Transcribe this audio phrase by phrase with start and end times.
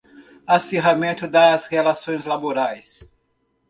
[0.47, 3.07] Acirramento das relações laborais